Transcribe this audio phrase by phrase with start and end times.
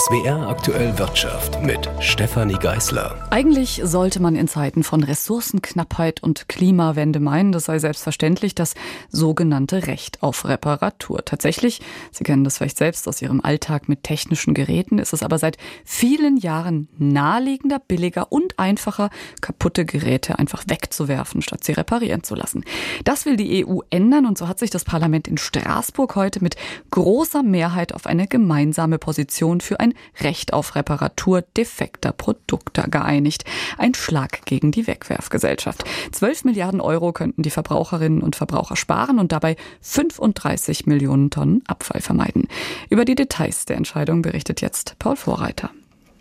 [0.00, 3.28] SWR aktuell Wirtschaft mit Stefanie Geißler.
[3.28, 8.72] Eigentlich sollte man in Zeiten von Ressourcenknappheit und Klimawende meinen, das sei selbstverständlich das
[9.10, 11.22] sogenannte Recht auf Reparatur.
[11.26, 11.82] Tatsächlich,
[12.12, 15.58] Sie kennen das vielleicht selbst aus Ihrem Alltag mit technischen Geräten, ist es aber seit
[15.84, 19.10] vielen Jahren naheliegender, billiger und einfacher,
[19.42, 22.64] kaputte Geräte einfach wegzuwerfen, statt sie reparieren zu lassen.
[23.04, 26.56] Das will die EU ändern und so hat sich das Parlament in Straßburg heute mit
[26.90, 29.89] großer Mehrheit auf eine gemeinsame Position für ein
[30.20, 33.44] Recht auf Reparatur defekter Produkte geeinigt.
[33.78, 35.84] Ein Schlag gegen die Wegwerfgesellschaft.
[36.12, 42.00] 12 Milliarden Euro könnten die Verbraucherinnen und Verbraucher sparen und dabei 35 Millionen Tonnen Abfall
[42.00, 42.48] vermeiden.
[42.88, 45.70] Über die Details der Entscheidung berichtet jetzt Paul Vorreiter.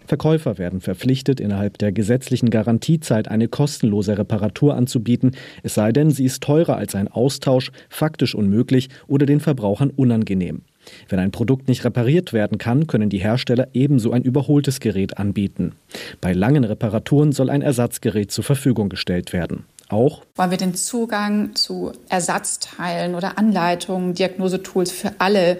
[0.09, 6.25] Verkäufer werden verpflichtet, innerhalb der gesetzlichen Garantiezeit eine kostenlose Reparatur anzubieten, es sei denn, sie
[6.25, 10.63] ist teurer als ein Austausch, faktisch unmöglich oder den Verbrauchern unangenehm.
[11.07, 15.73] Wenn ein Produkt nicht repariert werden kann, können die Hersteller ebenso ein überholtes Gerät anbieten.
[16.21, 19.65] Bei langen Reparaturen soll ein Ersatzgerät zur Verfügung gestellt werden.
[19.89, 25.57] Auch wollen wir den Zugang zu Ersatzteilen oder Anleitungen, Diagnosetools für alle,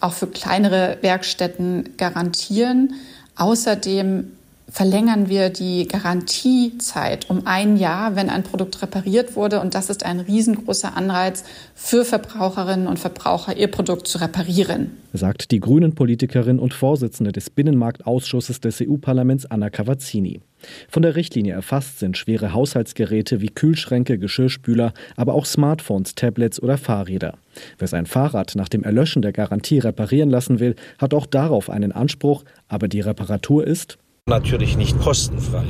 [0.00, 2.94] auch für kleinere Werkstätten garantieren.
[3.36, 4.32] Außerdem
[4.70, 9.60] verlängern wir die Garantiezeit um ein Jahr, wenn ein Produkt repariert wurde.
[9.60, 14.96] Und das ist ein riesengroßer Anreiz für Verbraucherinnen und Verbraucher, ihr Produkt zu reparieren.
[15.12, 20.40] Sagt die Grünen-Politikerin und Vorsitzende des Binnenmarktausschusses des EU-Parlaments Anna Cavazzini.
[20.88, 26.78] Von der Richtlinie erfasst sind schwere Haushaltsgeräte wie Kühlschränke, Geschirrspüler, aber auch Smartphones, Tablets oder
[26.78, 27.38] Fahrräder.
[27.78, 31.92] Wer sein Fahrrad nach dem Erlöschen der Garantie reparieren lassen will, hat auch darauf einen
[31.92, 33.98] Anspruch, aber die Reparatur ist
[34.30, 35.66] natürlich nicht kostenfrei.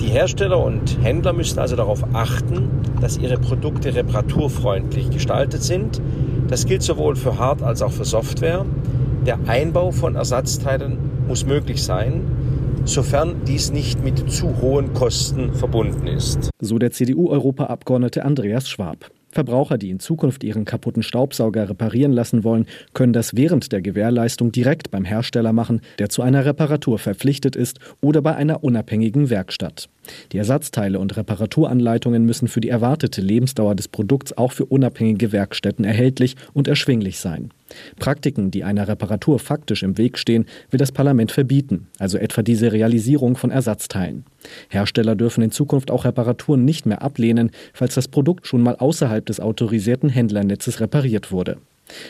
[0.00, 6.00] Die Hersteller und Händler müssen also darauf achten, dass ihre Produkte reparaturfreundlich gestaltet sind.
[6.48, 8.64] Das gilt sowohl für Hard- als auch für Software.
[9.26, 12.22] Der Einbau von Ersatzteilen muss möglich sein,
[12.84, 16.50] sofern dies nicht mit zu hohen Kosten verbunden ist.
[16.60, 19.10] So der CDU-Europaabgeordnete Andreas Schwab.
[19.30, 24.52] Verbraucher, die in Zukunft ihren kaputten Staubsauger reparieren lassen wollen, können das während der Gewährleistung
[24.52, 29.88] direkt beim Hersteller machen, der zu einer Reparatur verpflichtet ist oder bei einer unabhängigen Werkstatt.
[30.32, 35.84] Die Ersatzteile und Reparaturanleitungen müssen für die erwartete Lebensdauer des Produkts auch für unabhängige Werkstätten
[35.84, 37.50] erhältlich und erschwinglich sein.
[37.98, 42.54] Praktiken, die einer Reparatur faktisch im Weg stehen, will das Parlament verbieten, also etwa die
[42.54, 44.24] Serialisierung von Ersatzteilen.
[44.68, 49.24] Hersteller dürfen in Zukunft auch Reparaturen nicht mehr ablehnen, falls das Produkt schon mal außerhalb
[49.26, 51.58] des autorisierten Händlernetzes repariert wurde.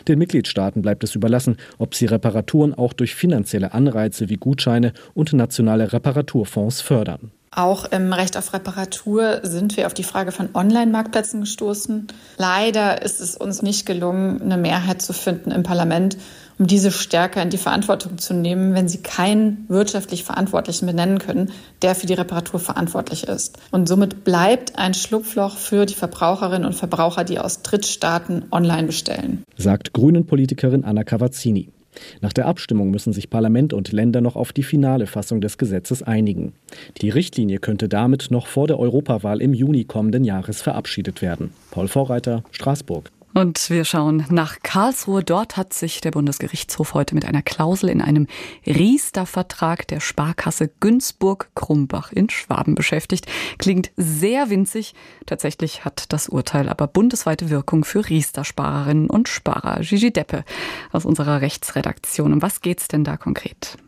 [0.08, 5.32] Den Mitgliedstaaten bleibt es überlassen, ob sie Reparaturen auch durch finanzielle Anreize wie Gutscheine und
[5.32, 7.30] nationale Reparaturfonds fördern.
[7.58, 12.06] Auch im Recht auf Reparatur sind wir auf die Frage von Online-Marktplätzen gestoßen.
[12.36, 16.16] Leider ist es uns nicht gelungen, eine Mehrheit zu finden im Parlament,
[16.60, 21.50] um diese stärker in die Verantwortung zu nehmen, wenn sie keinen wirtschaftlich Verantwortlichen benennen können,
[21.82, 23.58] der für die Reparatur verantwortlich ist.
[23.72, 29.42] Und somit bleibt ein Schlupfloch für die Verbraucherinnen und Verbraucher, die aus Drittstaaten online bestellen.
[29.56, 31.72] Sagt Grünen-Politikerin Anna Cavazzini.
[32.21, 36.03] Nach der Abstimmung müssen sich Parlament und Länder noch auf die finale Fassung des Gesetzes
[36.03, 36.53] einigen.
[37.00, 41.53] Die Richtlinie könnte damit noch vor der Europawahl im Juni kommenden Jahres verabschiedet werden.
[41.71, 43.10] Paul Vorreiter, Straßburg.
[43.38, 45.22] Und wir schauen nach Karlsruhe.
[45.22, 48.26] Dort hat sich der Bundesgerichtshof heute mit einer Klausel in einem
[48.66, 53.27] Riester-Vertrag der Sparkasse Günzburg-Krumbach in Schwaben beschäftigt.
[53.59, 54.93] Klingt sehr winzig.
[55.25, 59.82] Tatsächlich hat das Urteil aber bundesweite Wirkung für Riester-Sparerinnen und Sparer.
[59.82, 60.43] Gigi Deppe
[60.91, 62.32] aus unserer Rechtsredaktion.
[62.32, 63.78] Um was geht's denn da konkret?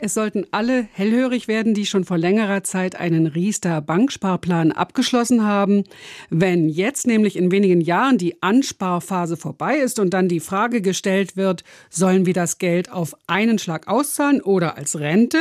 [0.00, 5.82] Es sollten alle hellhörig werden, die schon vor längerer Zeit einen Riester Banksparplan abgeschlossen haben.
[6.30, 11.36] Wenn jetzt nämlich in wenigen Jahren die Ansparphase vorbei ist und dann die Frage gestellt
[11.36, 15.38] wird, sollen wir das Geld auf einen Schlag auszahlen oder als Rente?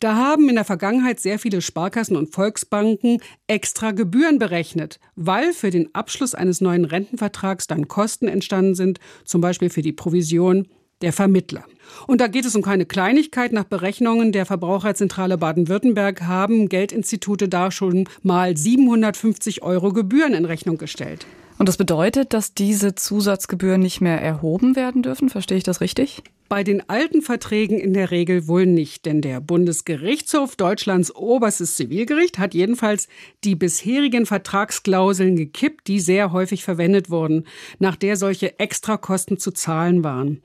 [0.00, 5.68] Da haben in der Vergangenheit sehr viele Sparkassen und Volksbanken extra Gebühren berechnet, weil für
[5.68, 10.66] den Abschluss eines neuen Rentenvertrags dann Kosten entstanden sind, zum Beispiel für die Provision
[11.02, 11.64] der Vermittler.
[12.06, 13.52] Und da geht es um keine Kleinigkeit.
[13.52, 20.78] Nach Berechnungen der Verbraucherzentrale Baden-Württemberg haben Geldinstitute da schon mal 750 Euro Gebühren in Rechnung
[20.78, 21.26] gestellt.
[21.58, 25.28] Und das bedeutet, dass diese Zusatzgebühren nicht mehr erhoben werden dürfen?
[25.28, 26.22] Verstehe ich das richtig?
[26.48, 32.38] Bei den alten Verträgen in der Regel wohl nicht, denn der Bundesgerichtshof, Deutschlands oberstes Zivilgericht,
[32.38, 33.08] hat jedenfalls
[33.44, 37.44] die bisherigen Vertragsklauseln gekippt, die sehr häufig verwendet wurden,
[37.80, 40.40] nach der solche Extrakosten zu zahlen waren.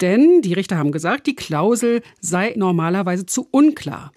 [0.00, 4.12] Denn die Richter haben gesagt, die Klausel sei normalerweise zu unklar.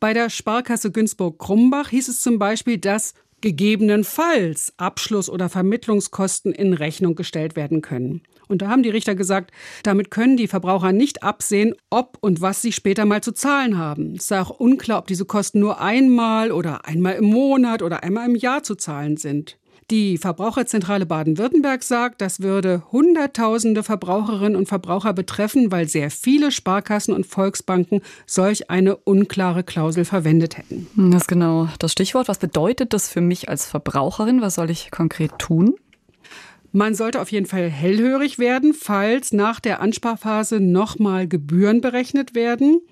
[0.00, 7.14] Bei der Sparkasse Günzburg-Krumbach hieß es zum Beispiel, dass gegebenenfalls Abschluss- oder Vermittlungskosten in Rechnung
[7.14, 8.22] gestellt werden können.
[8.48, 9.52] Und da haben die Richter gesagt,
[9.82, 14.14] damit können die Verbraucher nicht absehen, ob und was sie später mal zu zahlen haben.
[14.16, 18.28] Es sei auch unklar, ob diese Kosten nur einmal oder einmal im Monat oder einmal
[18.28, 19.58] im Jahr zu zahlen sind.
[19.90, 27.14] Die Verbraucherzentrale Baden-Württemberg sagt, das würde Hunderttausende Verbraucherinnen und Verbraucher betreffen, weil sehr viele Sparkassen
[27.14, 30.88] und Volksbanken solch eine unklare Klausel verwendet hätten.
[31.10, 32.28] Das ist genau das Stichwort.
[32.28, 34.42] Was bedeutet das für mich als Verbraucherin?
[34.42, 35.74] Was soll ich konkret tun?
[36.72, 42.82] Man sollte auf jeden Fall hellhörig werden, falls nach der Ansparphase nochmal Gebühren berechnet werden.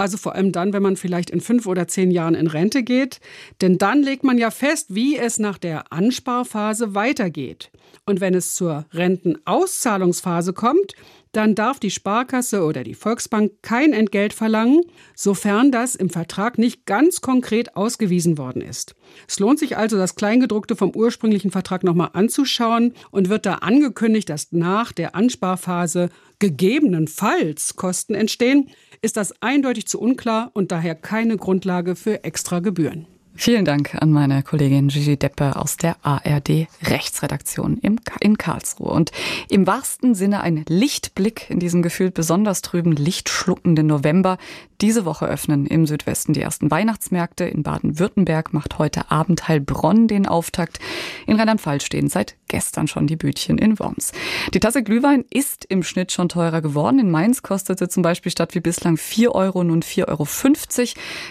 [0.00, 3.20] Also vor allem dann, wenn man vielleicht in fünf oder zehn Jahren in Rente geht.
[3.60, 7.70] Denn dann legt man ja fest, wie es nach der Ansparphase weitergeht.
[8.06, 10.94] Und wenn es zur Rentenauszahlungsphase kommt,
[11.32, 14.82] dann darf die Sparkasse oder die Volksbank kein Entgelt verlangen,
[15.14, 18.94] sofern das im Vertrag nicht ganz konkret ausgewiesen worden ist.
[19.28, 24.28] Es lohnt sich also, das Kleingedruckte vom ursprünglichen Vertrag nochmal anzuschauen und wird da angekündigt,
[24.28, 26.08] dass nach der Ansparphase
[26.40, 28.70] gegebenenfalls Kosten entstehen,
[29.02, 33.06] ist das eindeutig zu unklar und daher keine Grundlage für extra Gebühren.
[33.42, 38.90] Vielen Dank an meine Kollegin Gigi Deppe aus der ARD Rechtsredaktion in Karlsruhe.
[38.90, 39.12] Und
[39.48, 44.36] im wahrsten Sinne ein Lichtblick in diesen gefühlt besonders trüben, lichtschluckenden November.
[44.82, 47.44] Diese Woche öffnen im Südwesten die ersten Weihnachtsmärkte.
[47.44, 50.78] In Baden-Württemberg macht heute Abend Heilbronn den Auftakt.
[51.26, 54.12] In Rheinland-Pfalz stehen seit gestern schon die Bütchen in Worms.
[54.52, 56.98] Die Tasse Glühwein ist im Schnitt schon teurer geworden.
[56.98, 60.26] In Mainz kostete zum Beispiel statt wie bislang 4 Euro nun 4,50 Euro.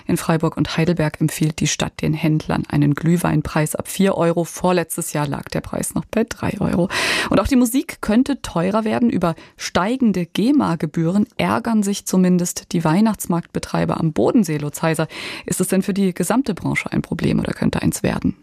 [0.08, 4.44] In Freiburg und Heidelberg empfiehlt die Stadt den Händlern einen Glühweinpreis ab 4 Euro.
[4.44, 6.90] Vorletztes Jahr lag der Preis noch bei 3 Euro.
[7.30, 9.10] Und auch die Musik könnte teurer werden.
[9.10, 15.08] Über steigende GEMA-Gebühren ärgern sich zumindest die Weihnachtsmarktbetreiber am Bodensee, Lutz Heiser.
[15.46, 18.36] Ist es denn für die gesamte Branche ein Problem oder könnte eins werden?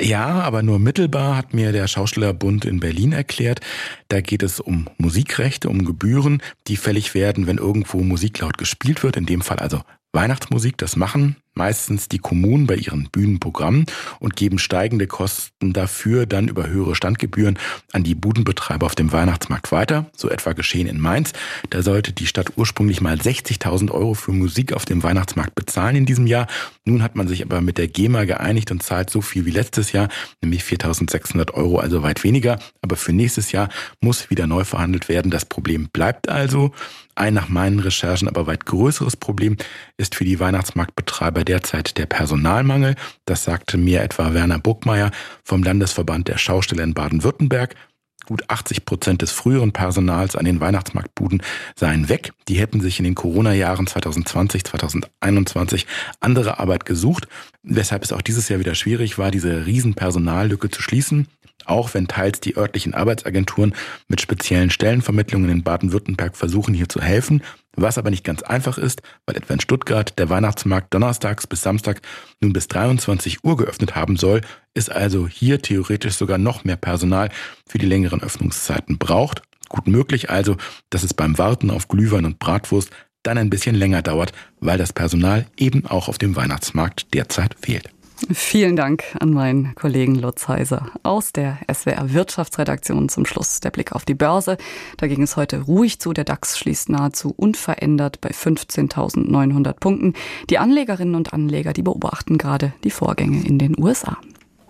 [0.00, 3.60] Ja, aber nur mittelbar hat mir der Schauspielerbund in Berlin erklärt.
[4.08, 9.02] Da geht es um Musikrechte, um Gebühren, die fällig werden, wenn irgendwo Musik laut gespielt
[9.02, 9.82] wird, in dem Fall also
[10.12, 13.86] Weihnachtsmusik, das machen meistens die Kommunen bei ihren Bühnenprogrammen
[14.20, 17.58] und geben steigende Kosten dafür dann über höhere Standgebühren
[17.92, 20.06] an die Budenbetreiber auf dem Weihnachtsmarkt weiter.
[20.16, 21.32] So etwa geschehen in Mainz.
[21.70, 26.06] Da sollte die Stadt ursprünglich mal 60.000 Euro für Musik auf dem Weihnachtsmarkt bezahlen in
[26.06, 26.46] diesem Jahr.
[26.84, 29.92] Nun hat man sich aber mit der GEMA geeinigt und zahlt so viel wie letztes
[29.92, 30.08] Jahr,
[30.40, 32.58] nämlich 4.600 Euro, also weit weniger.
[32.80, 33.68] Aber für nächstes Jahr
[34.00, 35.30] muss wieder neu verhandelt werden.
[35.30, 36.72] Das Problem bleibt also.
[37.14, 39.56] Ein nach meinen Recherchen aber weit größeres Problem
[39.98, 42.94] ist für die Weihnachtsmarktbetreiber derzeit der Personalmangel.
[43.24, 45.10] Das sagte mir etwa Werner Burgmeier
[45.44, 47.74] vom Landesverband der Schausteller in Baden-Württemberg.
[48.24, 51.42] Gut 80 Prozent des früheren Personals an den Weihnachtsmarktbuden
[51.74, 52.32] seien weg.
[52.46, 55.86] Die hätten sich in den Corona-Jahren 2020, 2021
[56.20, 57.26] andere Arbeit gesucht,
[57.62, 61.26] weshalb es auch dieses Jahr wieder schwierig war, diese Riesenpersonallücke zu schließen
[61.64, 63.74] auch wenn teils die örtlichen Arbeitsagenturen
[64.08, 67.42] mit speziellen Stellenvermittlungen in Baden-Württemberg versuchen hier zu helfen,
[67.76, 72.00] was aber nicht ganz einfach ist, weil etwa in Stuttgart der Weihnachtsmarkt donnerstags bis Samstag
[72.40, 74.42] nun bis 23 Uhr geöffnet haben soll,
[74.74, 77.30] ist also hier theoretisch sogar noch mehr Personal
[77.66, 79.42] für die längeren Öffnungszeiten braucht.
[79.68, 80.56] Gut möglich also,
[80.90, 82.90] dass es beim Warten auf Glühwein und Bratwurst
[83.22, 87.88] dann ein bisschen länger dauert, weil das Personal eben auch auf dem Weihnachtsmarkt derzeit fehlt.
[88.30, 93.08] Vielen Dank an meinen Kollegen Lutz Heiser aus der SWR Wirtschaftsredaktion.
[93.08, 94.56] Zum Schluss der Blick auf die Börse.
[94.96, 96.12] Da ging es heute ruhig zu.
[96.12, 100.14] Der DAX schließt nahezu unverändert bei 15.900 Punkten.
[100.50, 104.18] Die Anlegerinnen und Anleger, die beobachten gerade die Vorgänge in den USA.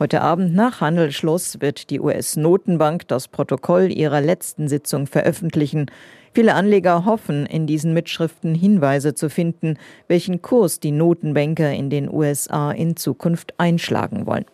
[0.02, 5.86] Heute Abend nach Handelsschluss wird die US-Notenbank das Protokoll ihrer letzten Sitzung veröffentlichen.
[6.34, 9.78] Viele Anleger hoffen, in diesen Mitschriften Hinweise zu finden,
[10.08, 14.44] welchen Kurs die Notenbanker in den USA in Zukunft einschlagen wollen.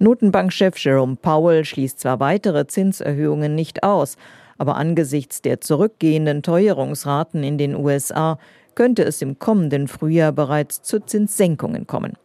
[0.00, 4.18] Notenbankchef Jerome Powell schließt zwar weitere Zinserhöhungen nicht aus,
[4.58, 8.38] aber angesichts der zurückgehenden Teuerungsraten in den USA
[8.74, 12.18] könnte es im kommenden Frühjahr bereits zu Zinssenkungen kommen.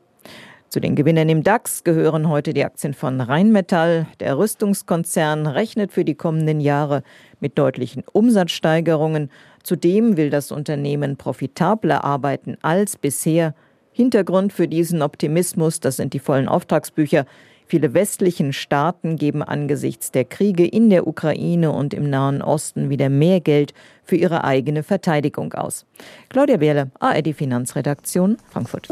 [0.76, 4.08] Zu den Gewinnern im DAX gehören heute die Aktien von Rheinmetall.
[4.20, 7.02] Der Rüstungskonzern rechnet für die kommenden Jahre
[7.40, 9.32] mit deutlichen Umsatzsteigerungen.
[9.64, 13.56] Zudem will das Unternehmen profitabler arbeiten als bisher.
[13.94, 17.26] Hintergrund für diesen Optimismus, das sind die vollen Auftragsbücher.
[17.68, 23.08] Viele westlichen Staaten geben angesichts der Kriege in der Ukraine und im Nahen Osten wieder
[23.08, 25.86] mehr Geld für ihre eigene Verteidigung aus.
[26.28, 28.90] Claudia Wehrle, ARD Finanzredaktion, Frankfurt.